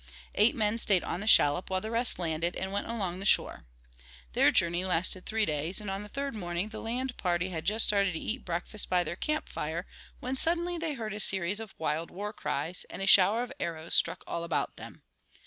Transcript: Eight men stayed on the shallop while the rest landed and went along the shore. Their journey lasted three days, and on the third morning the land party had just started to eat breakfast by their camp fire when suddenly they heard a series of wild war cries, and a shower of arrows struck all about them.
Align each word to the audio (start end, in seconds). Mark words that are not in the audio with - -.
Eight 0.33 0.55
men 0.55 0.79
stayed 0.79 1.03
on 1.03 1.19
the 1.19 1.27
shallop 1.27 1.69
while 1.69 1.79
the 1.79 1.91
rest 1.91 2.17
landed 2.17 2.55
and 2.55 2.71
went 2.71 2.87
along 2.87 3.19
the 3.19 3.23
shore. 3.27 3.65
Their 4.33 4.49
journey 4.49 4.83
lasted 4.83 5.27
three 5.27 5.45
days, 5.45 5.79
and 5.79 5.91
on 5.91 6.01
the 6.01 6.09
third 6.09 6.33
morning 6.33 6.69
the 6.69 6.81
land 6.81 7.15
party 7.17 7.49
had 7.49 7.65
just 7.65 7.85
started 7.85 8.13
to 8.13 8.19
eat 8.19 8.43
breakfast 8.43 8.89
by 8.89 9.03
their 9.03 9.15
camp 9.15 9.47
fire 9.47 9.85
when 10.19 10.35
suddenly 10.35 10.79
they 10.79 10.95
heard 10.95 11.13
a 11.13 11.19
series 11.19 11.59
of 11.59 11.75
wild 11.77 12.09
war 12.09 12.33
cries, 12.33 12.83
and 12.89 13.03
a 13.03 13.05
shower 13.05 13.43
of 13.43 13.53
arrows 13.59 13.93
struck 13.93 14.23
all 14.25 14.43
about 14.43 14.75
them. 14.75 15.03